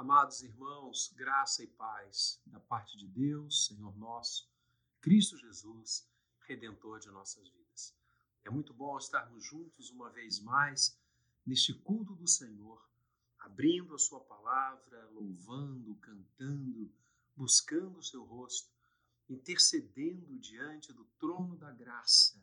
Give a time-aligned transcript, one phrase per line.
[0.00, 4.50] Amados irmãos, graça e paz da parte de Deus, Senhor nosso,
[4.98, 6.08] Cristo Jesus,
[6.48, 7.94] redentor de nossas vidas.
[8.42, 10.98] É muito bom estarmos juntos uma vez mais
[11.44, 12.82] neste culto do Senhor,
[13.40, 16.90] abrindo a Sua palavra, louvando, cantando,
[17.36, 18.72] buscando o Seu rosto,
[19.28, 22.42] intercedendo diante do trono da graça,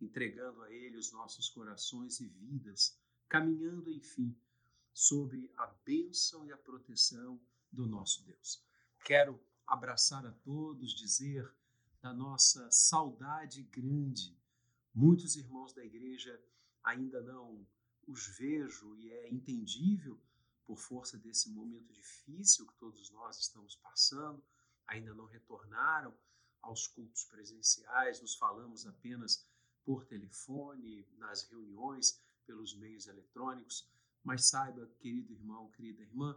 [0.00, 2.96] entregando a Ele os nossos corações e vidas,
[3.28, 4.32] caminhando, enfim,
[4.94, 7.38] sobre a bênção e a proteção
[7.70, 8.62] do nosso Deus.
[9.04, 11.52] Quero abraçar a todos, dizer
[12.00, 14.38] da nossa saudade grande.
[14.94, 16.40] Muitos irmãos da igreja
[16.82, 17.66] ainda não
[18.06, 20.20] os vejo e é entendível
[20.64, 24.42] por força desse momento difícil que todos nós estamos passando,
[24.86, 26.14] ainda não retornaram
[26.62, 29.46] aos cultos presenciais, nos falamos apenas
[29.84, 33.88] por telefone, nas reuniões, pelos meios eletrônicos.
[34.24, 36.36] Mas saiba, querido irmão, querida irmã,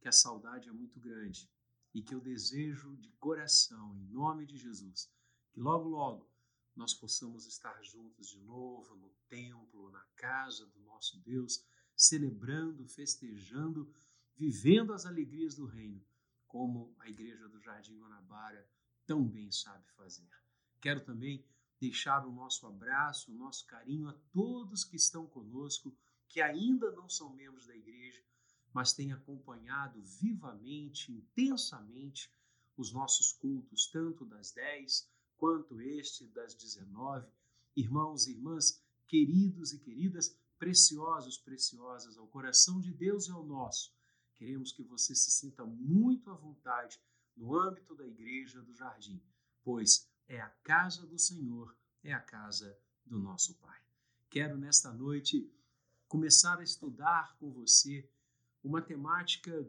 [0.00, 1.48] que a saudade é muito grande
[1.94, 5.10] e que eu desejo de coração, em nome de Jesus,
[5.52, 6.28] que logo, logo
[6.74, 11.64] nós possamos estar juntos de novo no templo, na casa do nosso Deus,
[11.96, 13.92] celebrando, festejando,
[14.36, 16.04] vivendo as alegrias do reino,
[16.46, 18.68] como a igreja do Jardim Guanabara
[19.06, 20.28] tão bem sabe fazer.
[20.80, 21.44] Quero também
[21.80, 25.96] deixar o nosso abraço, o nosso carinho a todos que estão conosco
[26.28, 28.22] que ainda não são membros da igreja,
[28.72, 32.30] mas têm acompanhado vivamente, intensamente
[32.76, 37.26] os nossos cultos, tanto das 10 quanto este das 19.
[37.74, 43.92] Irmãos e irmãs, queridos e queridas, preciosos, preciosas ao coração de Deus e ao nosso,
[44.34, 47.00] queremos que você se sinta muito à vontade
[47.36, 49.22] no âmbito da igreja do jardim,
[49.62, 52.76] pois é a casa do Senhor, é a casa
[53.06, 53.80] do nosso Pai.
[54.28, 55.50] Quero nesta noite
[56.08, 58.08] começar a estudar com você
[58.64, 59.68] uma temática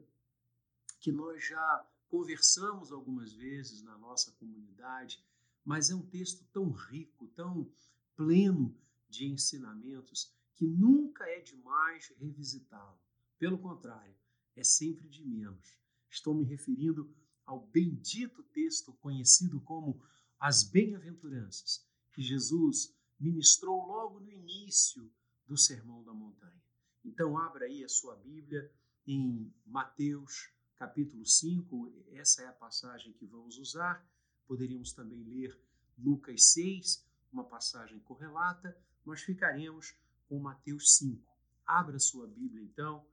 [1.00, 5.24] que nós já conversamos algumas vezes na nossa comunidade,
[5.64, 7.72] mas é um texto tão rico, tão
[8.16, 8.76] pleno
[9.08, 13.00] de ensinamentos, que nunca é demais revisitá-lo.
[13.38, 14.16] Pelo contrário,
[14.56, 15.78] é sempre de menos.
[16.10, 17.14] Estou me referindo
[17.46, 20.02] ao bendito texto conhecido como
[20.40, 25.12] as Bem-aventuranças, que Jesus ministrou logo no início
[25.50, 26.62] do Sermão da Montanha.
[27.04, 28.72] Então, abra aí a sua Bíblia
[29.08, 34.08] em Mateus, capítulo 5, essa é a passagem que vamos usar.
[34.48, 35.60] Poderíamos também ler
[35.98, 39.96] Lucas 6, uma passagem correlata, mas ficaremos
[40.28, 41.28] com Mateus 5.
[41.66, 43.04] Abra sua Bíblia, então,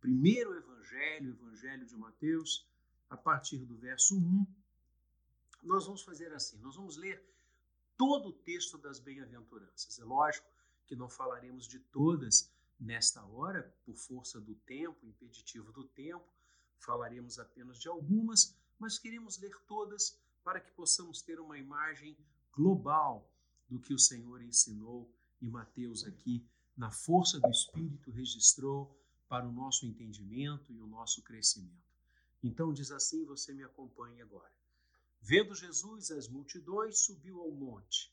[0.00, 2.66] primeiro Evangelho, Evangelho de Mateus,
[3.10, 4.46] a partir do verso 1.
[5.62, 7.22] Nós vamos fazer assim: nós vamos ler
[7.98, 9.98] todo o texto das bem-aventuranças.
[9.98, 10.51] É lógico
[10.92, 16.28] que não falaremos de todas nesta hora, por força do tempo, impeditivo do tempo,
[16.78, 22.14] falaremos apenas de algumas, mas queremos ler todas para que possamos ter uma imagem
[22.52, 23.26] global
[23.70, 25.10] do que o Senhor ensinou
[25.40, 28.94] e Mateus aqui, na força do Espírito, registrou
[29.30, 31.90] para o nosso entendimento e o nosso crescimento.
[32.42, 34.52] Então diz assim, você me acompanhe agora.
[35.22, 38.12] Vendo Jesus as multidões, subiu ao monte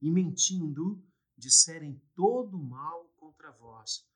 [0.00, 1.02] e mentindo,
[1.36, 4.06] disserem todo mal contra vós.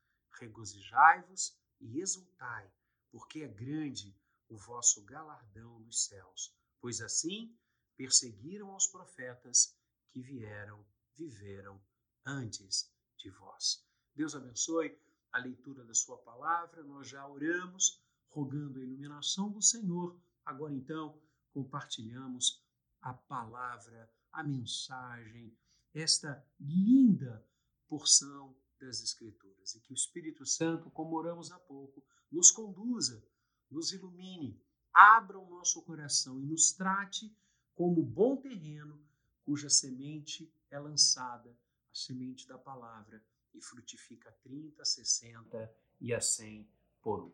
[0.40, 2.70] Regozijai-vos e exultai,
[3.10, 4.16] porque é grande
[4.48, 7.56] o vosso galardão nos céus, pois assim
[7.96, 9.76] perseguiram os profetas
[10.10, 10.84] que vieram,
[11.16, 11.80] viveram
[12.24, 13.84] antes de vós.
[14.14, 14.96] Deus abençoe
[15.32, 16.82] a leitura da sua palavra.
[16.84, 20.18] Nós já oramos, rogando a iluminação do Senhor.
[20.44, 21.20] Agora então,
[21.52, 22.64] compartilhamos
[23.00, 25.56] a palavra, a mensagem,
[26.00, 27.44] esta linda
[27.88, 33.24] porção das Escrituras e que o Espírito Santo, como oramos há pouco, nos conduza,
[33.70, 34.62] nos ilumine,
[34.92, 37.34] abra o nosso coração e nos trate
[37.74, 39.02] como bom terreno
[39.44, 43.24] cuja semente é lançada, a semente da palavra,
[43.54, 46.68] e frutifica 30, 60 e a 100
[47.00, 47.32] por um.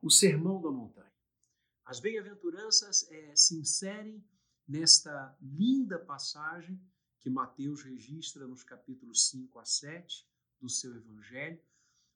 [0.00, 1.12] O Sermão da Montanha.
[1.84, 4.24] As bem-aventuranças é, se inserem
[4.66, 6.80] nesta linda passagem
[7.26, 10.24] que Mateus registra nos capítulos 5 a 7
[10.60, 11.60] do seu Evangelho,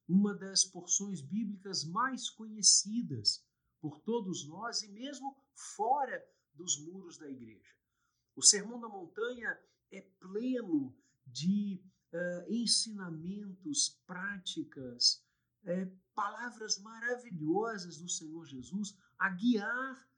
[0.07, 3.45] uma das porções bíblicas mais conhecidas
[3.81, 7.75] por todos nós e mesmo fora dos muros da igreja.
[8.37, 9.59] O Sermão da Montanha
[9.91, 10.95] é pleno
[11.27, 15.21] de uh, ensinamentos, práticas,
[15.65, 20.09] uh, palavras maravilhosas do Senhor Jesus a guiar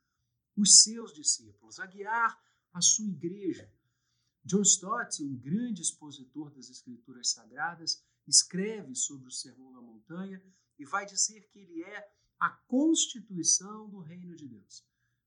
[0.55, 2.39] os seus discípulos, a guiar
[2.71, 3.67] a sua igreja.
[4.45, 10.43] John Stott, um grande expositor das Escrituras Sagradas, escreve sobre o Sermão da Montanha
[10.77, 14.85] e vai dizer que ele é a constituição do reino de Deus.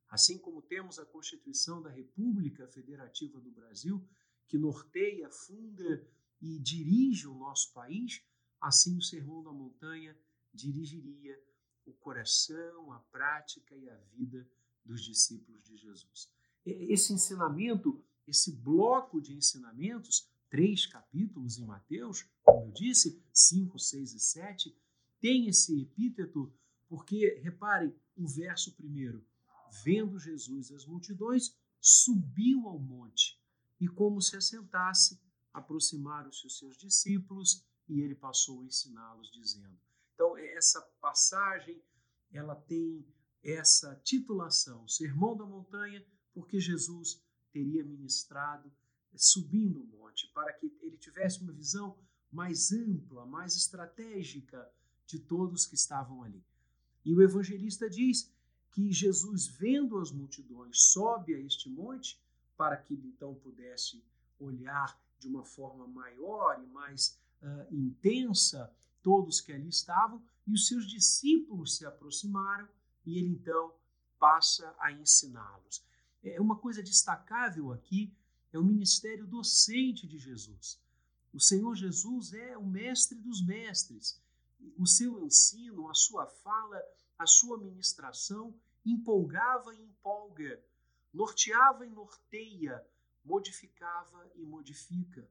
[0.08, 4.06] Assim como temos a Constituição da República Federativa do Brasil,
[4.46, 6.06] que norteia, funda
[6.40, 8.22] e dirige o nosso país,
[8.60, 10.16] assim o Sermão da Montanha
[10.52, 11.42] dirigiria
[11.84, 14.46] o coração, a prática e a vida
[14.84, 16.30] dos discípulos de Jesus.
[16.64, 24.14] Esse ensinamento, esse bloco de ensinamentos, três capítulos em Mateus, como eu disse, 5, 6
[24.14, 24.76] e 7,
[25.20, 26.52] tem esse epíteto
[26.88, 29.24] porque, reparem, o verso primeiro,
[29.84, 33.40] vendo Jesus as multidões, subiu ao monte
[33.80, 35.20] e, como se assentasse,
[35.52, 39.78] aproximaram-se os seus discípulos e ele passou a ensiná-los, dizendo.
[40.14, 41.82] Então, essa passagem
[42.32, 43.06] ela tem
[43.42, 47.22] essa titulação, Sermão da Montanha, porque Jesus
[47.56, 48.70] teria ministrado
[49.14, 51.96] subindo o monte, para que ele tivesse uma visão
[52.30, 54.70] mais ampla, mais estratégica
[55.06, 56.44] de todos que estavam ali.
[57.02, 58.30] E o evangelista diz
[58.72, 62.20] que Jesus, vendo as multidões, sobe a este monte
[62.58, 64.04] para que ele então pudesse
[64.38, 68.70] olhar de uma forma maior e mais uh, intensa
[69.02, 72.68] todos que ali estavam, e os seus discípulos se aproximaram
[73.06, 73.72] e ele então
[74.18, 75.85] passa a ensiná-los.
[76.30, 78.12] É uma coisa destacável aqui
[78.52, 80.80] é o ministério docente de Jesus.
[81.32, 84.20] O Senhor Jesus é o mestre dos mestres.
[84.76, 86.82] O seu ensino, a sua fala,
[87.18, 90.60] a sua ministração empolgava e empolga,
[91.12, 92.84] norteava e norteia,
[93.24, 95.28] modificava e modifica.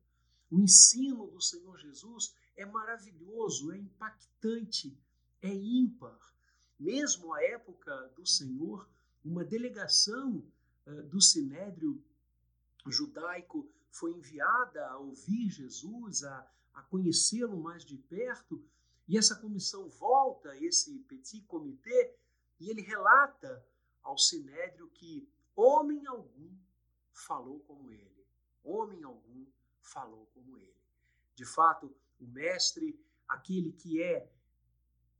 [0.49, 4.97] O ensino do Senhor Jesus é maravilhoso, é impactante,
[5.41, 6.19] é ímpar.
[6.79, 8.87] Mesmo à época do Senhor,
[9.23, 10.43] uma delegação
[10.85, 12.03] do Sinédrio
[12.85, 18.63] judaico foi enviada a ouvir Jesus, a, a conhecê-lo mais de perto,
[19.07, 22.17] e essa comissão volta, esse petit comité,
[22.59, 23.65] e ele relata
[24.03, 26.55] ao Sinédrio que homem algum
[27.13, 28.25] falou como ele,
[28.63, 29.45] homem algum
[29.81, 30.75] falou como ele.
[31.33, 34.29] De fato, o Mestre, aquele que é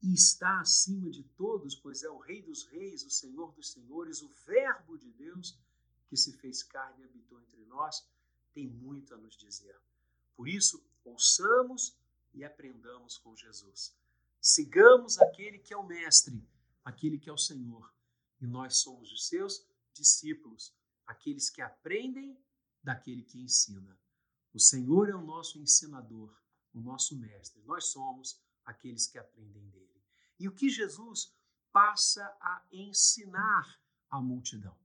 [0.01, 4.21] e está acima de todos, pois é o Rei dos Reis, o Senhor dos Senhores,
[4.21, 5.57] o Verbo de Deus
[6.07, 8.07] que se fez carne e habitou entre nós,
[8.53, 9.79] tem muito a nos dizer.
[10.35, 11.97] Por isso, ouçamos
[12.33, 13.95] e aprendamos com Jesus.
[14.39, 16.41] Sigamos aquele que é o Mestre,
[16.83, 17.93] aquele que é o Senhor,
[18.39, 20.73] e nós somos os seus discípulos,
[21.05, 22.37] aqueles que aprendem
[22.83, 23.97] daquele que ensina.
[24.53, 26.33] O Senhor é o nosso ensinador,
[26.73, 27.61] o nosso mestre.
[27.63, 30.03] Nós somos aqueles que aprendem dele.
[30.39, 31.33] E o que Jesus
[31.71, 33.79] passa a ensinar
[34.09, 34.77] à multidão?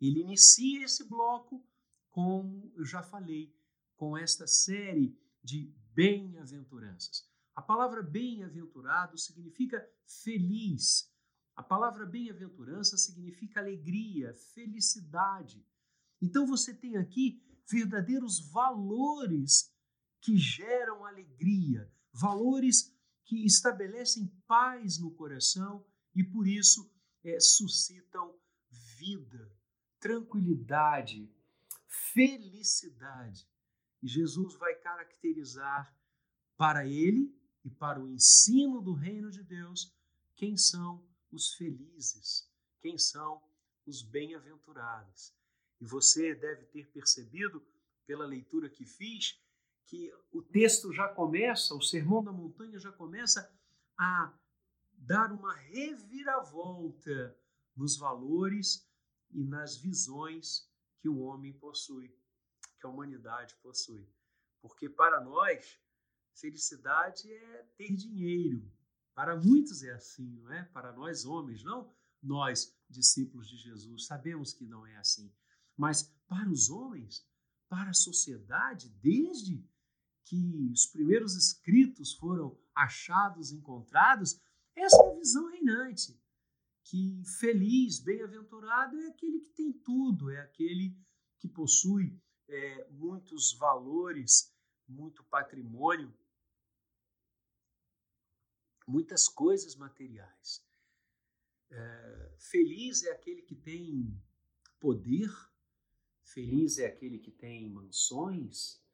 [0.00, 1.64] Ele inicia esse bloco,
[2.10, 3.54] como eu já falei,
[3.96, 7.28] com esta série de bem-aventuranças.
[7.54, 11.10] A palavra bem-aventurado significa feliz.
[11.54, 15.66] A palavra bem-aventurança significa alegria, felicidade.
[16.20, 19.74] Então você tem aqui verdadeiros valores
[20.20, 22.95] que geram alegria, valores
[23.26, 26.90] que estabelecem paz no coração e por isso
[27.24, 28.34] é, suscitam
[28.96, 29.52] vida,
[30.00, 31.28] tranquilidade,
[32.14, 33.46] felicidade.
[34.02, 35.94] E Jesus vai caracterizar
[36.56, 39.92] para ele e para o ensino do reino de Deus
[40.36, 42.48] quem são os felizes,
[42.80, 43.42] quem são
[43.84, 45.34] os bem-aventurados.
[45.80, 47.66] E você deve ter percebido,
[48.06, 49.36] pela leitura que fiz,
[49.86, 53.50] que o texto já começa, o Sermão da Montanha já começa
[53.98, 54.36] a
[54.92, 57.36] dar uma reviravolta
[57.74, 58.88] nos valores
[59.30, 62.08] e nas visões que o homem possui,
[62.80, 64.08] que a humanidade possui.
[64.60, 65.78] Porque para nós,
[66.34, 68.68] felicidade é ter dinheiro.
[69.14, 70.64] Para muitos é assim, não é?
[70.64, 71.94] Para nós homens, não.
[72.22, 75.32] nós, discípulos de Jesus, sabemos que não é assim.
[75.76, 77.26] Mas para os homens,
[77.68, 79.64] para a sociedade, desde
[80.26, 84.40] que os primeiros escritos foram achados, encontrados,
[84.74, 86.20] essa é a visão reinante.
[86.82, 90.96] Que feliz, bem-aventurado é aquele que tem tudo, é aquele
[91.38, 94.52] que possui é, muitos valores,
[94.88, 96.12] muito patrimônio,
[98.86, 100.64] muitas coisas materiais.
[101.70, 104.20] É, feliz é aquele que tem
[104.80, 105.30] poder,
[106.22, 108.84] feliz é aquele que tem mansões,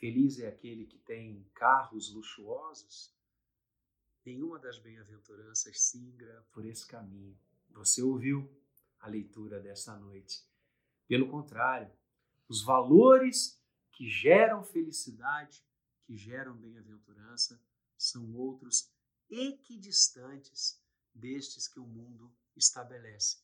[0.00, 3.14] feliz é aquele que tem carros luxuosos.
[4.24, 7.38] Nenhuma das bem-aventuranças singra por esse caminho.
[7.68, 8.50] Você ouviu
[8.98, 10.42] a leitura desta noite.
[11.06, 11.92] Pelo contrário,
[12.48, 15.62] os valores que geram felicidade,
[16.04, 17.62] que geram bem-aventurança,
[17.96, 18.90] são outros
[19.28, 20.82] equidistantes
[21.14, 23.42] destes que o mundo estabelece.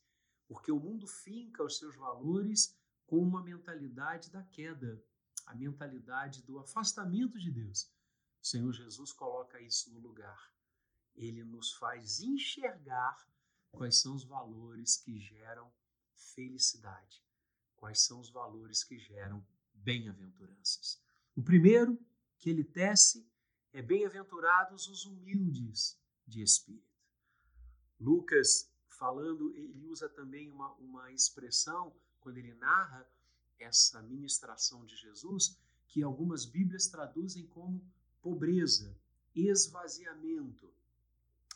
[0.48, 2.74] Porque o mundo finca os seus valores
[3.06, 5.02] com uma mentalidade da queda,
[5.46, 7.90] a mentalidade do afastamento de Deus.
[8.42, 10.52] O Senhor Jesus coloca isso no lugar.
[11.14, 13.26] Ele nos faz enxergar
[13.70, 15.72] quais são os valores que geram
[16.34, 17.24] felicidade,
[17.76, 21.00] quais são os valores que geram bem-aventuranças.
[21.34, 21.98] O primeiro
[22.38, 23.26] que ele tece
[23.72, 26.86] é bem-aventurados os humildes de espírito.
[27.98, 33.08] Lucas, falando, ele usa também uma, uma expressão, quando ele narra
[33.58, 35.58] essa ministração de Jesus,
[35.88, 37.82] que algumas Bíblias traduzem como
[38.20, 38.96] pobreza,
[39.34, 40.72] esvaziamento.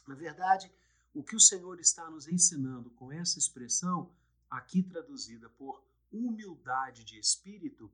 [0.07, 0.73] Na verdade,
[1.15, 4.13] o que o Senhor está nos ensinando com essa expressão,
[4.49, 7.91] aqui traduzida por humildade de espírito,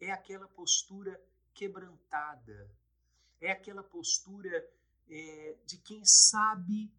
[0.00, 1.20] é aquela postura
[1.54, 2.70] quebrantada,
[3.40, 4.68] é aquela postura
[5.08, 6.90] é, de quem sabe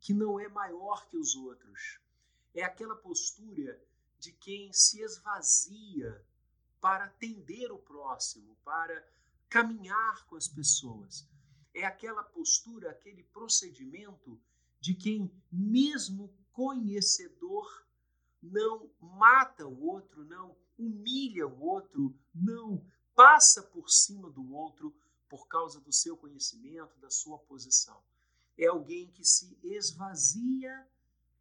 [0.00, 2.00] que não é maior que os outros,
[2.54, 3.80] é aquela postura
[4.22, 6.24] de quem se esvazia
[6.80, 9.04] para atender o próximo, para
[9.48, 11.26] caminhar com as pessoas.
[11.74, 14.40] É aquela postura, aquele procedimento
[14.80, 17.84] de quem, mesmo conhecedor,
[18.40, 22.84] não mata o outro, não humilha o outro, não
[23.16, 24.94] passa por cima do outro
[25.28, 28.00] por causa do seu conhecimento, da sua posição.
[28.56, 30.86] É alguém que se esvazia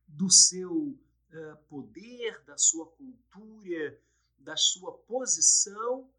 [0.08, 0.98] do seu
[1.34, 4.00] uh, poder, da sua cultura,
[4.38, 6.10] da sua posição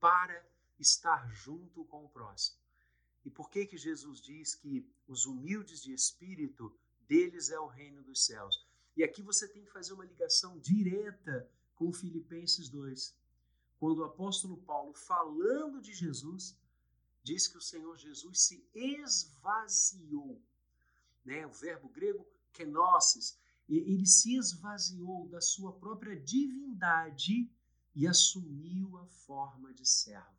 [0.00, 0.44] para
[0.78, 2.58] estar junto com o próximo.
[3.24, 6.74] E por que que Jesus diz que os humildes de espírito
[7.08, 8.66] deles é o reino dos céus?
[8.96, 13.14] E aqui você tem que fazer uma ligação direta com Filipenses 2.
[13.80, 16.56] Quando o apóstolo Paulo, falando de Jesus,
[17.22, 20.40] diz que o Senhor Jesus se esvaziou.
[21.24, 21.46] Né?
[21.46, 27.50] O verbo grego kenosis, ele se esvaziou da sua própria divindade
[27.94, 30.34] e assumiu a forma de servo.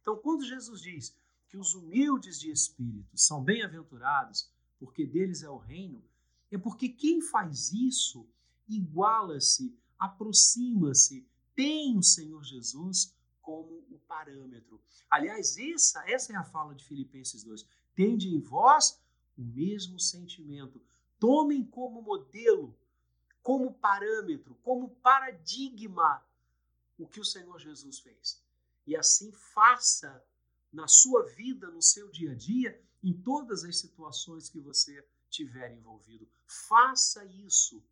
[0.00, 1.16] Então, quando Jesus diz
[1.48, 6.04] que os humildes de espírito são bem-aventurados, porque deles é o reino,
[6.50, 8.28] é porque quem faz isso
[8.68, 14.80] iguala-se, aproxima-se, tem o Senhor Jesus como o parâmetro.
[15.10, 17.66] Aliás, essa, essa é a fala de Filipenses 2.
[17.94, 19.00] Tende em vós
[19.36, 20.82] o mesmo sentimento.
[21.18, 22.76] Tomem como modelo,
[23.42, 26.24] como parâmetro, como paradigma
[26.98, 28.42] o que o Senhor Jesus fez.
[28.86, 30.24] E assim faça
[30.72, 35.72] na sua vida, no seu dia a dia, em todas as situações que você tiver
[35.72, 36.28] envolvido.
[36.46, 37.82] Faça isso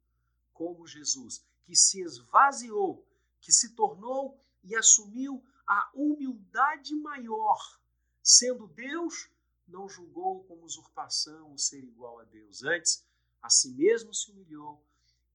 [0.52, 3.06] como Jesus, que se esvaziou,
[3.40, 7.80] que se tornou e assumiu a humildade maior.
[8.22, 9.28] Sendo Deus,
[9.66, 12.62] não julgou como usurpação o ser igual a Deus.
[12.62, 13.04] Antes,
[13.44, 14.82] a si mesmo se humilhou,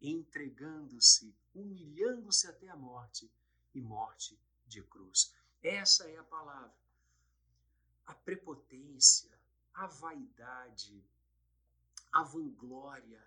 [0.01, 3.31] entregando-se, humilhando-se até a morte
[3.71, 4.35] e morte
[4.65, 5.31] de cruz.
[5.61, 6.75] Essa é a palavra.
[8.07, 9.29] A prepotência,
[9.75, 11.05] a vaidade,
[12.11, 13.23] a vanglória,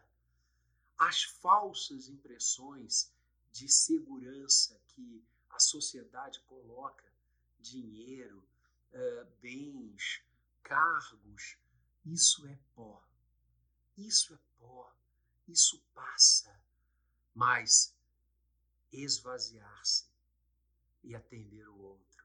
[0.98, 3.08] as falsas impressões
[3.52, 7.06] de segurança que a sociedade coloca,
[7.60, 8.42] dinheiro,
[8.92, 10.24] uh, bens,
[10.60, 11.56] cargos,
[12.04, 13.00] isso é pó.
[13.96, 14.94] Isso é pó.
[15.48, 16.54] Isso passa.
[17.34, 17.94] Mas
[18.92, 20.06] esvaziar-se
[21.02, 22.24] e atender o outro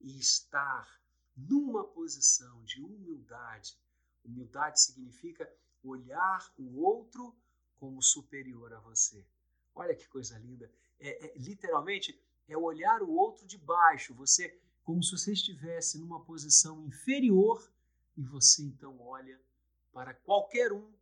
[0.00, 1.00] e estar
[1.36, 3.78] numa posição de humildade.
[4.24, 5.50] Humildade significa
[5.82, 7.34] olhar o outro
[7.78, 9.24] como superior a você.
[9.74, 10.70] Olha que coisa linda.
[10.98, 12.18] É, é, literalmente,
[12.48, 17.66] é olhar o outro de baixo, você como se você estivesse numa posição inferior
[18.16, 19.40] e você então olha
[19.92, 20.92] para qualquer um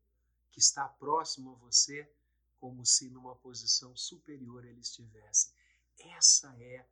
[0.52, 2.08] que está próximo a você,
[2.60, 5.52] como se numa posição superior ele estivesse.
[5.98, 6.86] Essa é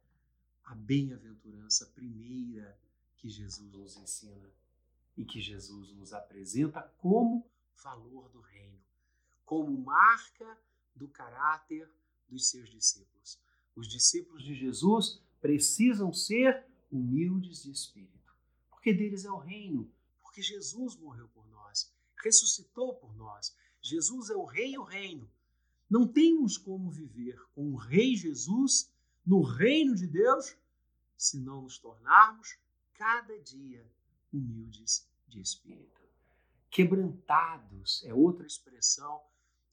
[0.64, 2.76] a bem-aventurança primeira
[3.18, 4.50] que Jesus nos ensina
[5.16, 7.46] e que Jesus nos apresenta como
[7.82, 8.80] valor do reino,
[9.44, 10.58] como marca
[10.94, 11.88] do caráter
[12.28, 13.38] dos seus discípulos.
[13.76, 18.34] Os discípulos de Jesus precisam ser humildes de espírito,
[18.70, 19.90] porque deles é o reino,
[20.22, 21.39] porque Jesus morreu por
[22.22, 23.54] ressuscitou por nós.
[23.82, 25.30] Jesus é o rei e o reino.
[25.88, 28.92] Não temos como viver com o rei Jesus
[29.24, 30.56] no reino de Deus
[31.16, 32.58] se não nos tornarmos
[32.94, 33.86] cada dia
[34.32, 36.00] humildes de espírito.
[36.70, 39.20] Quebrantados é outra expressão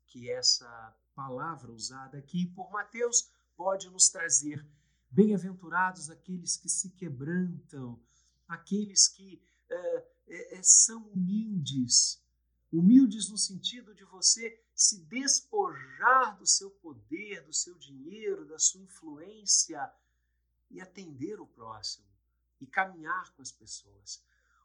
[0.08, 4.66] que essa palavra usada aqui por Mateus pode nos trazer.
[5.10, 8.00] Bem-aventurados aqueles que se quebrantam,
[8.48, 12.22] aqueles que é, é, são humildes.
[12.72, 18.82] Humildes no sentido de você se despojar do seu poder, do seu dinheiro, da sua
[18.82, 19.92] influência
[20.70, 22.08] e atender o próximo
[22.60, 24.22] e caminhar com as pessoas.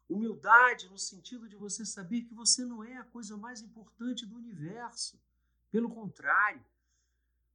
[0.09, 4.37] Humildade no sentido de você saber que você não é a coisa mais importante do
[4.37, 5.19] universo.
[5.71, 6.65] Pelo contrário,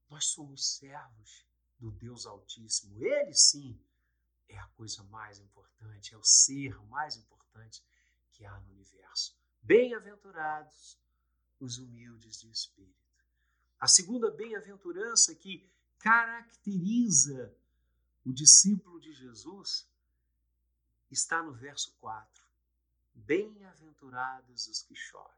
[0.10, 1.46] nós somos servos
[1.77, 2.98] do Deus Altíssimo.
[3.04, 3.80] Ele sim
[4.48, 7.84] é a coisa mais importante, é o ser mais importante
[8.32, 9.36] que há no universo.
[9.68, 10.98] Bem-aventurados
[11.60, 12.96] os humildes de espírito.
[13.78, 15.70] A segunda bem-aventurança que
[16.00, 17.54] caracteriza
[18.26, 19.86] o discípulo de Jesus
[21.12, 22.46] está no verso 4.
[23.14, 25.36] Bem-aventurados os que choram.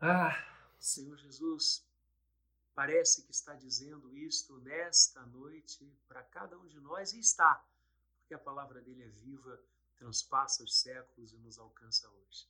[0.00, 0.34] Ah,
[0.80, 1.86] Senhor Jesus,
[2.74, 7.64] parece que está dizendo isto nesta noite para cada um de nós e está,
[8.18, 9.62] porque a palavra dele é viva,
[9.96, 12.48] transpassa os séculos e nos alcança hoje.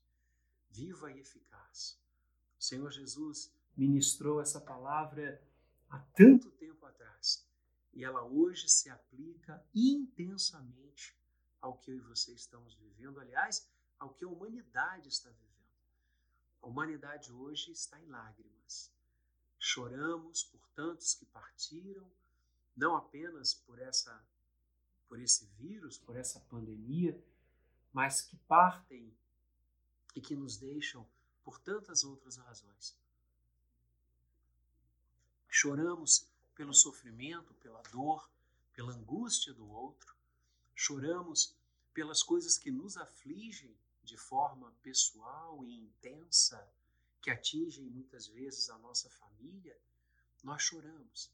[0.70, 1.98] Viva e eficaz.
[2.58, 5.42] O Senhor Jesus ministrou essa palavra
[5.88, 7.46] há tanto tempo atrás
[7.92, 11.16] e ela hoje se aplica intensamente
[11.61, 15.46] ao que eu e você estamos vivendo, aliás, ao que a humanidade está vivendo.
[16.61, 18.92] A humanidade hoje está em lágrimas.
[19.59, 22.11] Choramos por tantos que partiram,
[22.76, 24.22] não apenas por essa
[25.09, 27.16] por esse vírus, por essa pandemia,
[27.96, 29.11] mas que partem
[30.14, 31.09] e que nos deixam
[31.42, 32.94] por tantas outras razões.
[35.48, 38.30] Choramos pelo sofrimento, pela dor,
[38.74, 40.14] pela angústia do outro.
[40.74, 41.56] Choramos
[41.94, 46.70] pelas coisas que nos afligem de forma pessoal e intensa,
[47.22, 49.80] que atingem muitas vezes a nossa família.
[50.44, 51.30] Nós choramos.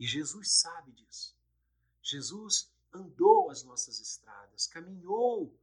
[0.00, 1.32] E Jesus sabe disso.
[2.02, 5.56] Jesus andou as nossas estradas, caminhou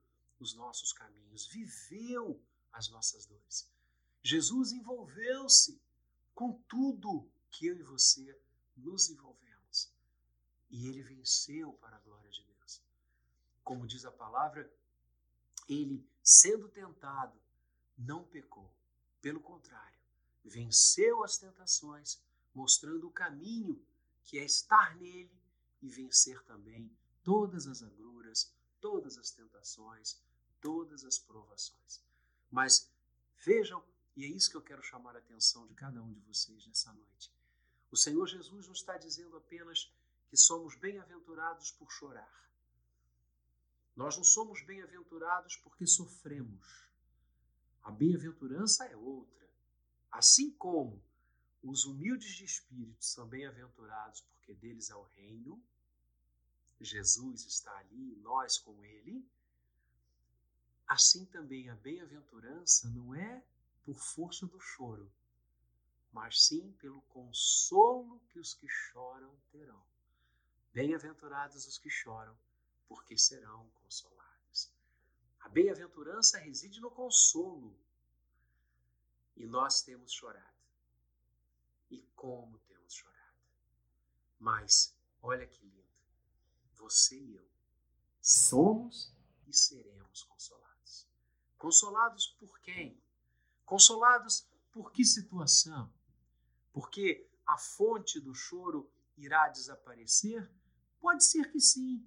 [0.43, 2.39] os nossos caminhos, viveu
[2.71, 3.67] as nossas dores.
[4.21, 5.81] Jesus envolveu-se
[6.33, 8.39] com tudo que eu e você
[8.75, 9.91] nos envolvemos.
[10.69, 12.81] E ele venceu para a glória de Deus.
[13.63, 14.71] Como diz a palavra,
[15.67, 17.39] ele, sendo tentado,
[17.97, 18.73] não pecou.
[19.21, 19.99] Pelo contrário,
[20.43, 22.21] venceu as tentações,
[22.53, 23.81] mostrando o caminho
[24.23, 25.31] que é estar nele
[25.81, 26.91] e vencer também
[27.23, 30.21] todas as agruras, todas as tentações,
[30.63, 32.01] todas as provações.
[32.49, 32.89] Mas
[33.45, 33.83] vejam,
[34.15, 36.93] e é isso que eu quero chamar a atenção de cada um de vocês nessa
[36.93, 37.29] noite.
[37.91, 39.91] O Senhor Jesus não está dizendo apenas
[40.29, 42.49] que somos bem-aventurados por chorar.
[43.95, 46.87] Nós não somos bem-aventurados porque sofremos.
[47.83, 49.47] A bem-aventurança é outra.
[50.09, 51.03] Assim como
[51.61, 55.61] os humildes de espírito são bem-aventurados porque deles é o reino,
[56.79, 59.25] Jesus está ali, nós com ele,
[60.87, 63.43] assim também a bem-aventurança não é
[63.83, 65.11] por força do choro,
[66.11, 69.83] mas sim pelo consolo que os que choram terão.
[70.73, 72.37] Bem-aventurados os que choram,
[72.87, 74.71] porque serão consolados.
[75.41, 77.75] A bem-aventurança reside no consolo.
[79.35, 80.53] E nós temos chorado.
[81.89, 83.37] E como temos chorado.
[84.39, 85.83] Mas, olha que lindo.
[86.75, 87.53] Você e eu
[88.23, 89.11] somos
[89.45, 90.72] e seremos consolados.
[91.63, 93.01] Consolados por quem?
[93.65, 95.89] Consolados por que situação?
[96.73, 100.51] Porque a fonte do choro irá desaparecer?
[100.99, 102.05] Pode ser que sim,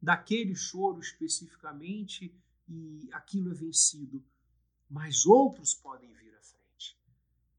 [0.00, 2.34] daquele choro especificamente,
[2.66, 4.24] e aquilo é vencido,
[4.88, 6.98] mas outros podem vir à frente.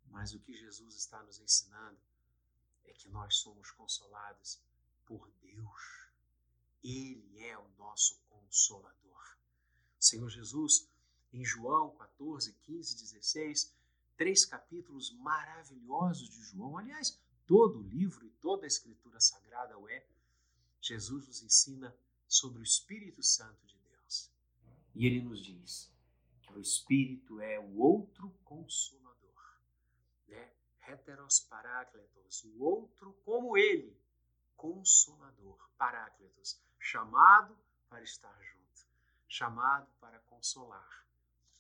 [0.08, 2.00] Mas o que Jesus está nos ensinando
[2.86, 4.60] é que nós somos consolados
[5.06, 6.08] por Deus.
[6.84, 9.38] Ele é o nosso consolador.
[10.00, 10.90] Senhor Jesus
[11.34, 13.76] em João 14, 15, 16,
[14.18, 16.78] três capítulos maravilhosos de João.
[16.78, 20.06] Aliás, todo o livro e toda a Escritura Sagrada o é.
[20.82, 21.96] Jesus nos ensina
[22.28, 24.32] sobre o Espírito Santo de Deus.
[24.94, 25.92] E ele nos diz
[26.42, 29.60] que o Espírito é o outro consolador,
[30.28, 30.52] né?
[30.88, 33.98] Heteros parácletos, o outro como ele,
[34.56, 37.58] consolador, parácletos, chamado
[37.90, 38.88] para estar junto,
[39.28, 41.05] chamado para consolar,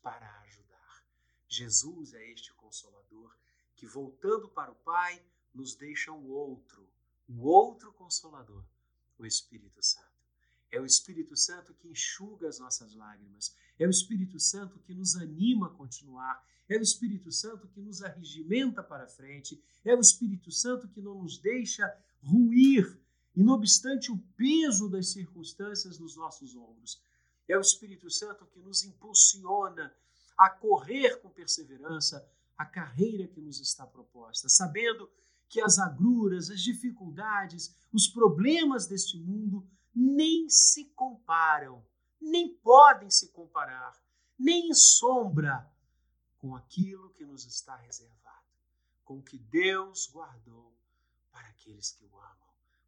[0.06, 1.04] para ajudar.
[1.50, 3.36] Jesus é este consolador
[3.76, 5.20] que, voltando para o Pai,
[5.52, 6.88] nos deixa um outro,
[7.28, 8.64] o outro consolador,
[9.18, 10.14] o Espírito Santo.
[10.70, 13.56] É o Espírito Santo que enxuga as nossas lágrimas.
[13.80, 16.48] É o Espírito Santo que nos anima a continuar.
[16.70, 19.60] É o Espírito Santo que nos arregimenta para frente.
[19.84, 21.92] É o Espírito Santo que não nos deixa
[22.22, 22.96] ruir,
[23.36, 27.02] e não obstante o peso das circunstâncias nos nossos ombros.
[27.48, 29.94] É o Espírito Santo que nos impulsiona
[30.38, 32.28] a correr com perseverança
[32.58, 35.10] a carreira que nos está proposta, sabendo
[35.48, 41.86] que as agruras, as dificuldades, os problemas deste mundo nem se comparam,
[42.20, 43.96] nem podem se comparar,
[44.38, 45.70] nem em sombra
[46.38, 48.46] com aquilo que nos está reservado,
[49.04, 50.74] com o que Deus guardou
[51.32, 52.36] para aqueles que o amam.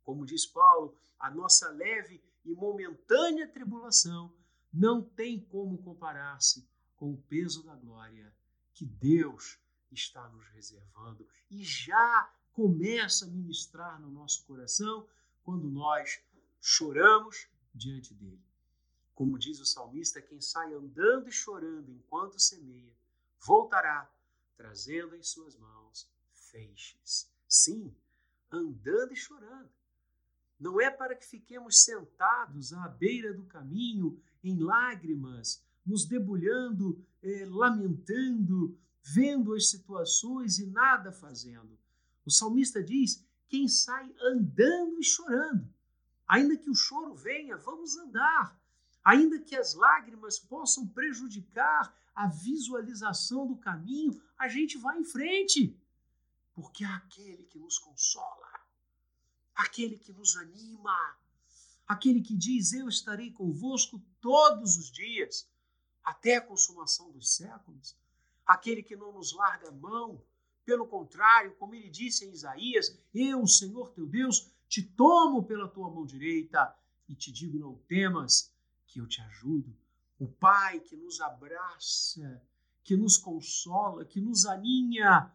[0.04, 4.34] Como diz Paulo, a nossa leve e momentânea tribulação
[4.78, 8.32] não tem como comparar-se com o peso da glória
[8.74, 9.58] que Deus
[9.92, 15.08] está nos reservando e já começa a ministrar no nosso coração
[15.44, 16.22] quando nós
[16.62, 18.42] choramos diante dele.
[19.16, 22.94] Como diz o salmista, quem sai andando e chorando enquanto semeia,
[23.40, 24.08] voltará
[24.56, 27.32] trazendo em suas mãos feixes.
[27.48, 27.96] Sim,
[28.52, 29.72] andando e chorando.
[30.60, 37.46] Não é para que fiquemos sentados à beira do caminho em lágrimas, nos debulhando, eh,
[37.50, 41.78] lamentando, vendo as situações e nada fazendo.
[42.26, 45.68] O salmista diz: quem sai andando e chorando.
[46.28, 48.60] Ainda que o choro venha, vamos andar.
[49.04, 55.80] Ainda que as lágrimas possam prejudicar a visualização do caminho, a gente vai em frente.
[56.54, 58.50] Porque há aquele que nos consola,
[59.56, 61.16] aquele que nos anima,
[61.88, 65.48] aquele que diz: Eu estarei convosco todos os dias,
[66.04, 67.96] até a consumação dos séculos,
[68.46, 70.22] aquele que não nos larga a mão.
[70.66, 75.90] Pelo contrário, como ele disse em Isaías: Eu, Senhor teu Deus, te tomo pela tua
[75.90, 76.76] mão direita
[77.08, 78.52] e te digo: não temas,
[78.86, 79.74] que eu te ajudo.
[80.20, 82.42] O Pai que nos abraça,
[82.84, 85.32] que nos consola, que nos aninha.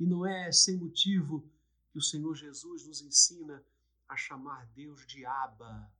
[0.00, 1.44] E não é sem motivo
[1.92, 3.62] que o Senhor Jesus nos ensina
[4.08, 5.90] a chamar Deus de Abba,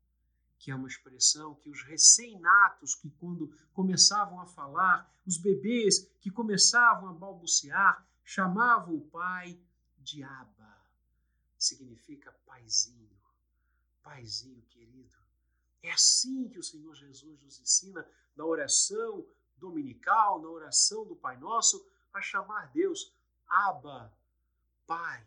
[0.59, 6.31] que é uma expressão que os recém-natos, que quando começavam a falar, os bebês que
[6.31, 9.61] começavam a balbuciar, chamavam o Pai
[9.99, 10.75] de Abba.
[11.59, 13.11] Significa paizinho,
[14.03, 15.17] paizinho querido.
[15.83, 19.27] É assim que o Senhor Jesus nos ensina na oração
[19.59, 23.13] dominical, na oração do Pai Nosso, a chamar Deus
[23.47, 24.13] Abba,
[24.87, 25.27] Pai,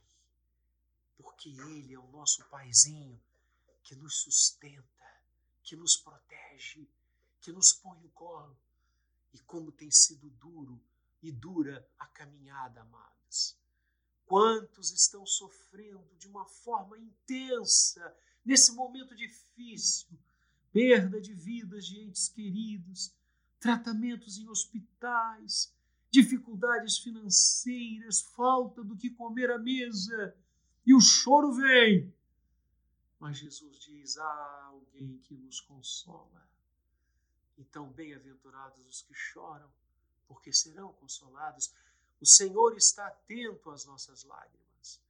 [1.17, 3.19] porque Ele é o nosso paizinho
[3.83, 5.05] que nos sustenta,
[5.63, 6.87] que nos protege,
[7.41, 8.57] que nos põe no colo.
[9.33, 10.81] E como tem sido duro
[11.21, 13.57] e dura a caminhada, amados.
[14.25, 20.09] Quantos estão sofrendo de uma forma intensa nesse momento difícil?
[20.71, 23.13] Perda de vidas de entes queridos,
[23.59, 25.73] tratamentos em hospitais,
[26.11, 30.35] dificuldades financeiras, falta do que comer à mesa,
[30.87, 32.15] e o choro vem.
[33.19, 36.49] Mas Jesus diz: há alguém que nos consola.
[37.57, 39.69] Então, bem-aventurados os que choram,
[40.27, 41.73] porque serão consolados.
[42.21, 45.01] O Senhor está atento às nossas lágrimas.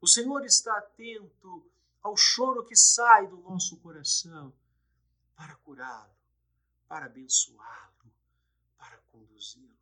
[0.00, 1.68] O Senhor está atento
[2.02, 4.54] ao choro que sai do nosso coração
[5.34, 6.14] para curá-lo,
[6.86, 8.12] para abençoá-lo,
[8.78, 9.74] para conduzi-lo.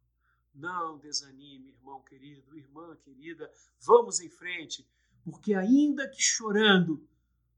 [0.55, 4.89] Não desanime, irmão querido, irmã querida, vamos em frente,
[5.25, 7.07] porque ainda que chorando,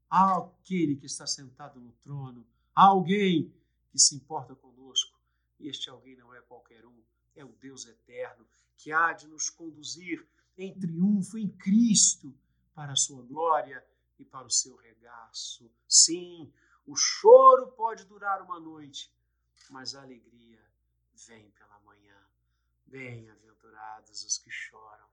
[0.09, 3.53] há aquele que está sentado no trono, há alguém
[3.91, 5.19] que se importa conosco,
[5.59, 7.03] e este alguém não é qualquer um,
[7.35, 10.25] é o Deus eterno que há de nos conduzir
[10.57, 12.33] em triunfo em Cristo
[12.73, 13.85] para a sua glória
[14.17, 15.69] e para o seu regaço.
[15.87, 16.51] Sim,
[16.85, 19.11] o choro pode durar uma noite,
[19.69, 20.63] mas a alegria
[21.27, 22.17] vem pela manhã.
[22.85, 25.07] Bem-aventurados os que choram,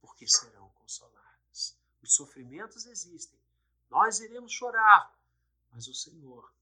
[0.00, 1.83] porque serão consolados.
[2.04, 3.40] Os sofrimentos existem,
[3.88, 5.18] nós iremos chorar,
[5.72, 6.52] mas o Senhor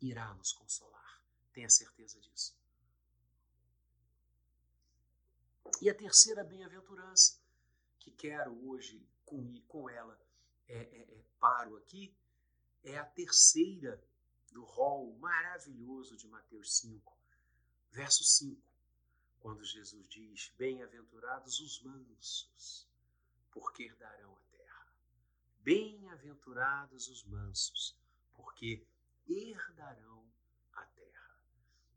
[0.00, 1.22] irá nos consolar.
[1.52, 2.58] Tenha certeza disso.
[5.80, 7.38] E a terceira bem-aventurança,
[8.00, 10.20] que quero hoje com, com ela,
[10.66, 12.12] é, é, é, paro aqui,
[12.82, 14.02] é a terceira
[14.50, 17.16] do rol maravilhoso de Mateus 5,
[17.92, 18.60] verso 5,
[19.38, 22.89] quando Jesus diz: Bem-aventurados os mansos,
[23.50, 24.86] porque herdarão a terra.
[25.58, 27.96] Bem-aventurados os mansos,
[28.34, 28.86] porque
[29.28, 30.24] herdarão
[30.72, 31.38] a terra.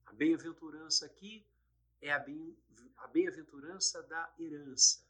[0.05, 1.45] A bem-aventurança aqui
[2.01, 5.03] é a bem-aventurança da herança.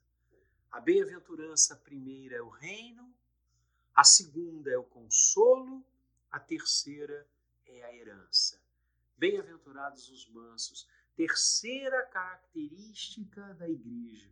[0.72, 3.14] A bem-aventurança primeira é o reino,
[3.96, 5.86] a segunda é o consolo,
[6.32, 7.28] a terceira
[7.66, 8.60] é a herança.
[9.18, 10.88] Bem-aventurados os mansos.
[11.16, 14.32] Terceira característica da igreja.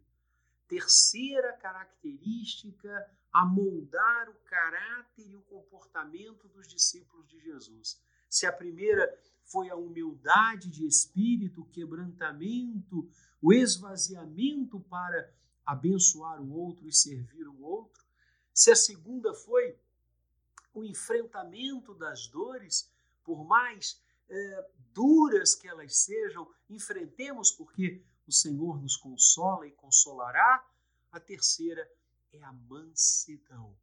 [0.71, 8.01] Terceira característica a moldar o caráter e o comportamento dos discípulos de Jesus.
[8.29, 13.05] Se a primeira foi a humildade de espírito, o quebrantamento,
[13.41, 15.29] o esvaziamento para
[15.65, 18.01] abençoar o outro e servir o outro,
[18.53, 19.77] se a segunda foi
[20.73, 22.89] o enfrentamento das dores,
[23.25, 30.65] por mais é, duras que elas sejam, enfrentemos porque o Senhor nos consola e consolará.
[31.11, 31.89] A terceira
[32.31, 33.75] é a mansidão.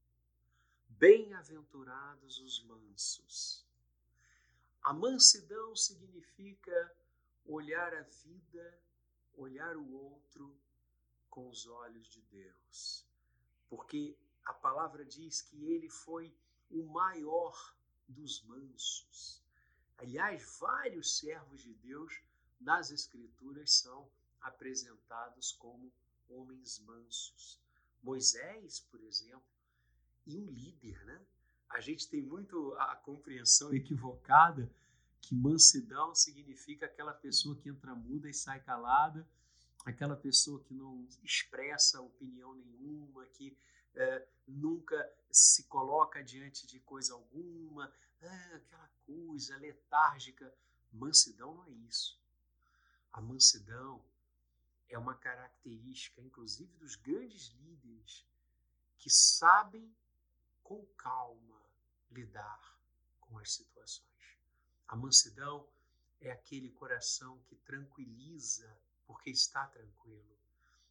[0.89, 3.65] Bem-aventurados os mansos.
[4.83, 6.97] A mansidão significa
[7.45, 8.79] olhar a vida,
[9.35, 10.57] olhar o outro
[11.29, 13.05] com os olhos de Deus.
[13.69, 16.35] Porque a palavra diz que ele foi
[16.71, 17.75] o maior
[18.09, 19.43] dos mansos.
[19.99, 22.23] Aliás, vários servos de Deus
[22.61, 25.93] nas Escrituras são apresentados como
[26.29, 27.61] homens mansos.
[28.03, 29.43] Moisés, por exemplo,
[30.27, 31.21] e um líder, né?
[31.71, 34.71] A gente tem muito a compreensão equivocada
[35.21, 39.29] que mansidão significa aquela pessoa que entra muda e sai calada,
[39.85, 43.57] aquela pessoa que não expressa opinião nenhuma, que
[43.95, 50.53] é, nunca se coloca diante de coisa alguma, é, aquela coisa letárgica.
[50.93, 52.19] Mansidão não é isso.
[53.13, 54.03] A mansidão
[54.89, 58.27] é uma característica, inclusive, dos grandes líderes
[58.99, 59.95] que sabem
[60.63, 61.63] com calma
[62.11, 62.79] lidar
[63.21, 64.09] com as situações.
[64.87, 65.69] A mansidão
[66.21, 70.37] é aquele coração que tranquiliza porque está tranquilo.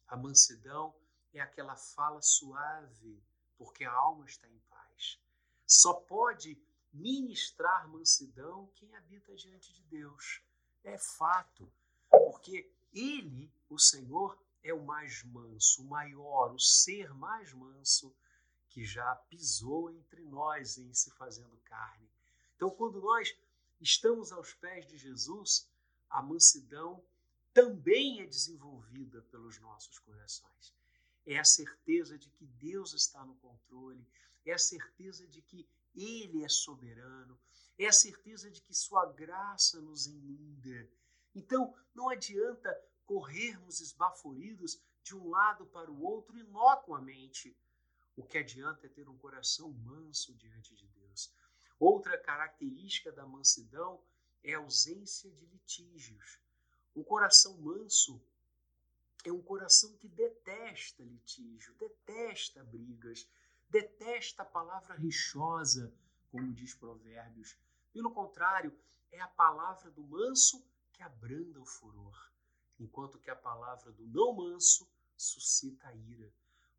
[0.06, 0.94] A mansidão
[1.32, 3.22] é aquela fala suave,
[3.56, 5.20] porque a alma está em paz.
[5.66, 6.60] Só pode
[6.92, 10.42] ministrar mansidão quem habita diante de Deus.
[10.82, 11.70] É fato,
[12.08, 18.14] porque Ele, o Senhor, é o mais manso, o maior, o ser mais manso
[18.68, 22.08] que já pisou entre nós em se fazendo carne.
[22.56, 23.34] Então, quando nós
[23.80, 25.68] estamos aos pés de Jesus,
[26.10, 27.02] a mansidão
[27.54, 30.78] também é desenvolvida pelos nossos corações
[31.28, 34.02] é a certeza de que Deus está no controle,
[34.46, 37.38] é a certeza de que Ele é soberano,
[37.78, 40.88] é a certeza de que Sua graça nos inunda.
[41.34, 42.74] Então, não adianta
[43.08, 47.56] corrermos esbaforidos de um lado para o outro inocuamente.
[48.14, 51.32] O que adianta é ter um coração manso diante de Deus.
[51.80, 53.98] Outra característica da mansidão
[54.44, 56.38] é a ausência de litígios.
[56.94, 58.20] Um coração manso
[59.24, 63.26] é um coração que detesta litígio, detesta brigas,
[63.70, 65.90] detesta a palavra rixosa,
[66.30, 67.56] como diz Provérbios.
[67.90, 68.78] Pelo contrário,
[69.10, 72.30] é a palavra do manso que abranda o furor,
[72.78, 76.30] enquanto que a palavra do não manso suscita ira.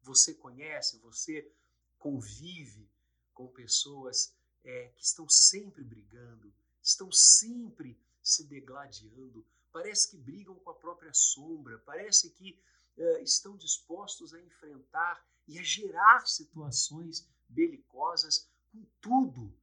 [0.02, 1.52] Você conhece, você
[1.98, 2.90] convive
[3.34, 4.34] com pessoas
[4.64, 11.14] é, que estão sempre brigando, estão sempre se degladiando, parece que brigam com a própria
[11.14, 12.60] sombra, parece que
[12.98, 19.54] uh, estão dispostos a enfrentar e a gerar situações belicosas com tudo.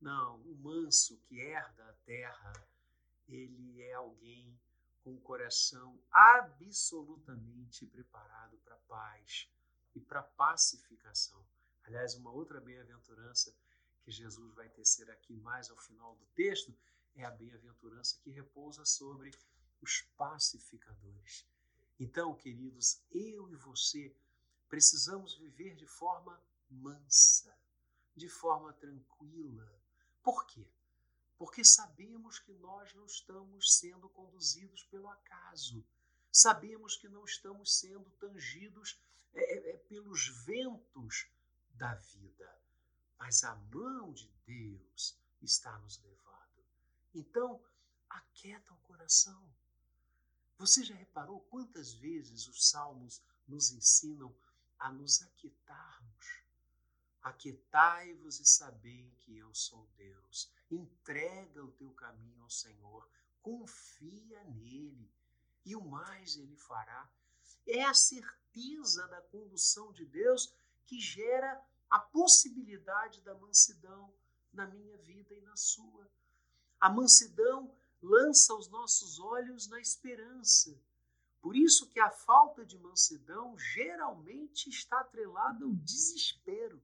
[0.00, 2.52] Não, o manso que herda a terra,
[3.28, 4.58] ele é alguém
[5.02, 9.48] com o coração absolutamente preparado para paz
[9.94, 11.44] e para pacificação.
[11.84, 13.54] Aliás, uma outra bem-aventurança
[14.02, 16.76] que Jesus vai tecer aqui mais ao final do texto
[17.14, 19.30] é a bem-aventurança que repousa sobre
[19.80, 21.46] os pacificadores.
[21.98, 24.14] Então, queridos, eu e você
[24.68, 27.54] precisamos viver de forma mansa,
[28.14, 29.68] de forma tranquila.
[30.22, 30.66] Por quê?
[31.40, 35.82] Porque sabemos que nós não estamos sendo conduzidos pelo acaso.
[36.30, 39.00] Sabemos que não estamos sendo tangidos
[39.32, 41.30] é, é, é pelos ventos
[41.70, 42.62] da vida.
[43.18, 46.62] Mas a mão de Deus está nos levando.
[47.14, 47.64] Então,
[48.10, 49.50] aquieta o coração.
[50.58, 54.36] Você já reparou quantas vezes os salmos nos ensinam
[54.78, 56.44] a nos aquietarmos?
[57.22, 60.50] Aquietai-vos e sabei que eu sou Deus.
[60.70, 63.08] Entrega o teu caminho ao Senhor,
[63.42, 65.10] confia nele
[65.64, 67.08] e o mais ele fará.
[67.66, 70.52] É a certeza da condução de Deus
[70.86, 74.12] que gera a possibilidade da mansidão
[74.52, 76.08] na minha vida e na sua.
[76.80, 80.80] A mansidão lança os nossos olhos na esperança.
[81.40, 86.82] Por isso que a falta de mansidão geralmente está atrelada ao desespero.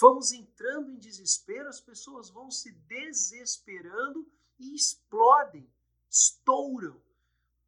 [0.00, 5.68] Vamos entrando em desespero, as pessoas vão se desesperando e explodem,
[6.08, 7.02] estouram.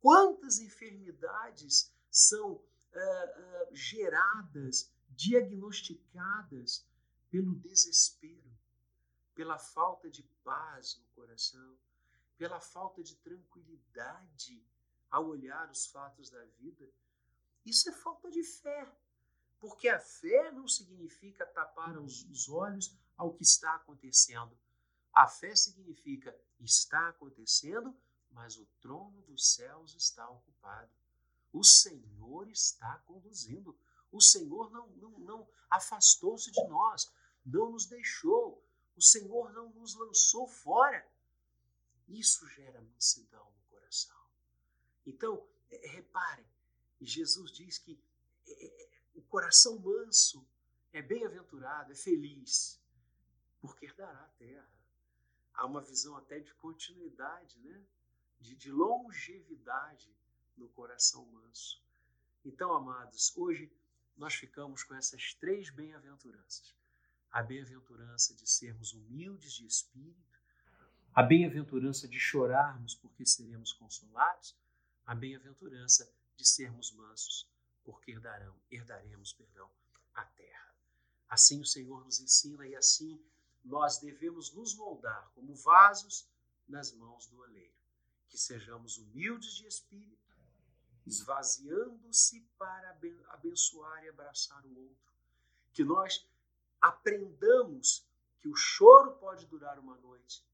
[0.00, 6.86] Quantas enfermidades são uh, uh, geradas, diagnosticadas
[7.30, 8.50] pelo desespero,
[9.34, 11.76] pela falta de paz no coração,
[12.38, 14.64] pela falta de tranquilidade
[15.10, 16.88] ao olhar os fatos da vida.
[17.66, 18.88] Isso é falta de fé,
[19.60, 24.56] porque a fé não significa tapar os, os olhos ao que está acontecendo.
[25.12, 27.94] A fé significa está acontecendo,
[28.30, 30.90] mas o trono dos céus está ocupado.
[31.52, 33.76] O Senhor está conduzindo.
[34.10, 37.12] O Senhor não, não, não afastou-se de nós,
[37.44, 38.64] não nos deixou.
[38.96, 41.06] O Senhor não nos lançou fora.
[42.08, 44.20] Isso gera mansidão no coração.
[45.06, 46.46] Então, é, reparem,
[47.00, 48.02] Jesus diz que
[48.46, 48.89] é, é,
[49.30, 50.44] coração manso
[50.92, 52.78] é bem-aventurado, é feliz,
[53.60, 54.68] porque herdará a terra.
[55.54, 57.80] Há uma visão até de continuidade, né?
[58.40, 60.12] de, de longevidade
[60.56, 61.80] no coração manso.
[62.44, 63.72] Então, amados, hoje
[64.16, 66.74] nós ficamos com essas três bem-aventuranças.
[67.30, 70.40] A bem-aventurança de sermos humildes de espírito,
[71.14, 74.56] a bem-aventurança de chorarmos porque seremos consolados,
[75.06, 77.48] a bem-aventurança de sermos mansos
[77.84, 79.70] porque herdarão, herdaremos perdão,
[80.14, 80.74] a terra.
[81.28, 83.22] Assim o Senhor nos ensina e assim
[83.64, 86.28] nós devemos nos moldar como vasos
[86.66, 87.74] nas mãos do oleiro.
[88.28, 90.36] Que sejamos humildes de espírito,
[91.06, 95.12] esvaziando-se para abençoar e abraçar o outro.
[95.72, 96.26] Que nós
[96.80, 98.06] aprendamos
[98.40, 100.44] que o choro pode durar uma noite,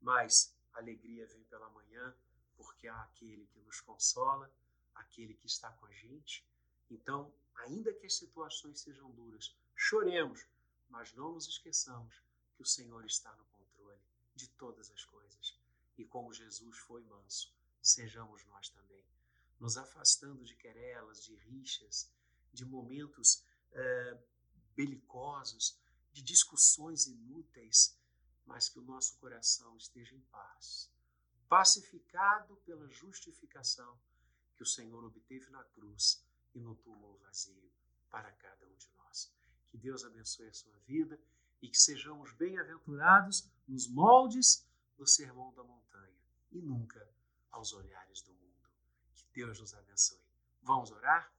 [0.00, 2.14] mas a alegria vem pela manhã,
[2.56, 4.52] porque há aquele que nos consola,
[4.94, 6.44] aquele que está com a gente.
[6.90, 10.46] Então, ainda que as situações sejam duras, choremos,
[10.88, 12.22] mas não nos esqueçamos
[12.54, 14.00] que o Senhor está no controle
[14.34, 15.58] de todas as coisas.
[15.96, 19.04] E como Jesus foi manso, sejamos nós também,
[19.58, 22.10] nos afastando de querelas, de rixas,
[22.52, 24.18] de momentos eh,
[24.74, 25.78] belicosos,
[26.12, 27.96] de discussões inúteis,
[28.46, 30.90] mas que o nosso coração esteja em paz,
[31.48, 33.98] pacificado pela justificação
[34.56, 36.22] que o Senhor obteve na cruz
[36.58, 37.70] e no túmulo vazio
[38.10, 39.32] para cada um de nós.
[39.66, 41.18] Que Deus abençoe a sua vida
[41.62, 44.66] e que sejamos bem-aventurados nos moldes
[44.96, 46.18] do sermão da montanha
[46.50, 47.08] e nunca
[47.50, 48.68] aos olhares do mundo.
[49.14, 50.20] Que Deus nos abençoe.
[50.62, 51.32] Vamos orar?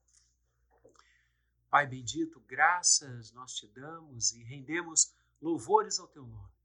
[1.70, 6.60] Pai bendito, graças nós te damos e rendemos louvores ao teu nome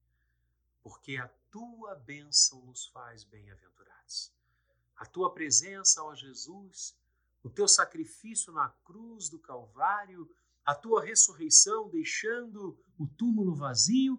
[0.84, 4.30] porque a tua bênção nos faz bem-aventurados.
[4.96, 6.94] A tua presença, ó Jesus,
[7.44, 14.18] o teu sacrifício na cruz do Calvário, a tua ressurreição, deixando o túmulo vazio,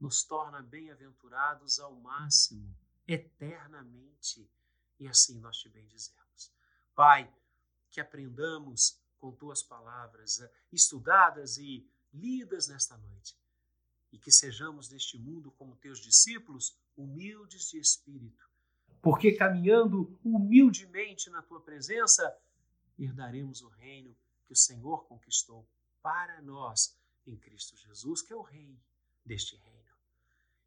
[0.00, 2.74] nos torna bem-aventurados ao máximo,
[3.06, 4.50] eternamente.
[4.98, 6.50] E assim nós te bendizemos.
[6.94, 7.30] Pai,
[7.90, 13.36] que aprendamos com tuas palavras, eh, estudadas e lidas nesta noite,
[14.10, 18.48] e que sejamos neste mundo como teus discípulos, humildes de espírito.
[19.02, 22.34] Porque caminhando humildemente na tua presença,
[23.04, 25.66] herdaremos o reino que o Senhor conquistou
[26.02, 28.78] para nós em Cristo Jesus, que é o Rei
[29.24, 29.96] deste reino.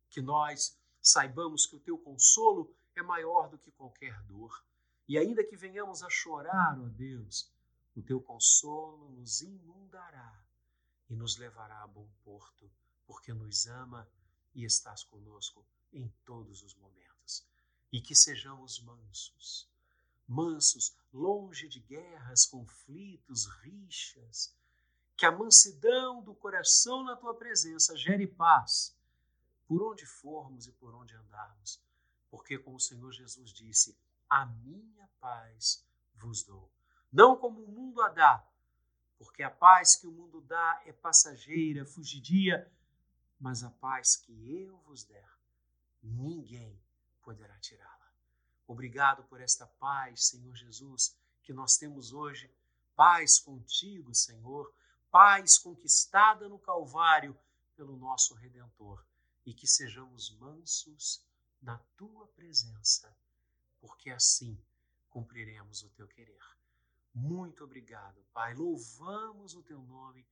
[0.09, 4.63] Que nós saibamos que o teu consolo é maior do que qualquer dor.
[5.07, 7.51] E ainda que venhamos a chorar, ó Deus,
[7.95, 10.43] o teu consolo nos inundará
[11.09, 12.69] e nos levará a bom porto
[13.07, 14.07] porque nos ama
[14.53, 17.45] e estás conosco em todos os momentos.
[17.91, 19.67] E que sejamos mansos,
[20.29, 24.55] mansos, longe de guerras, conflitos, rixas.
[25.17, 28.95] Que a mansidão do coração na tua presença gere paz
[29.67, 31.81] por onde formos e por onde andarmos.
[32.29, 33.97] Porque, como o Senhor Jesus disse,
[34.29, 35.83] a minha paz
[36.15, 36.71] vos dou.
[37.11, 38.47] Não como o mundo a dá,
[39.17, 42.71] porque a paz que o mundo dá é passageira, fugidia
[43.39, 45.29] mas a paz que eu vos der,
[46.03, 46.77] ninguém
[47.21, 47.98] poderá tirá-la.
[48.69, 52.53] Obrigado por esta paz, Senhor Jesus, que nós temos hoje.
[52.95, 54.71] Paz contigo, Senhor,
[55.09, 57.35] paz conquistada no Calvário
[57.75, 59.03] pelo nosso Redentor,
[59.43, 61.25] e que sejamos mansos
[61.59, 63.11] na tua presença,
[63.81, 64.55] porque assim
[65.09, 66.43] cumpriremos o teu querer.
[67.11, 68.53] Muito obrigado, Pai.
[68.53, 70.27] Louvamos o teu nome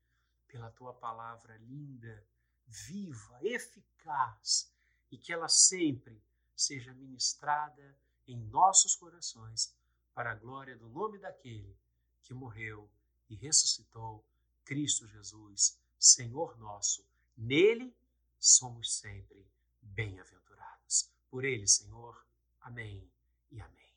[0.48, 2.24] pela tua palavra linda,
[2.68, 4.72] viva, eficaz
[5.10, 6.22] e que ela sempre
[6.56, 9.76] seja ministrada em nossos corações
[10.14, 11.78] para a glória do nome daquele
[12.24, 12.90] que morreu
[13.30, 14.26] e ressuscitou,
[14.66, 17.06] Cristo Jesus, Senhor nosso.
[17.38, 17.96] Nele
[18.40, 19.46] somos sempre
[19.82, 21.10] bem-aventurados.
[21.30, 22.26] Por ele, Senhor.
[22.62, 23.10] Amém
[23.52, 23.94] e amém.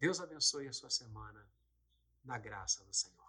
[0.00, 1.46] Deus abençoe a sua semana
[2.24, 3.21] na graça do Senhor.